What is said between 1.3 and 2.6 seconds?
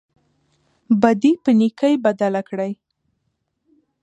په نېکۍ بدله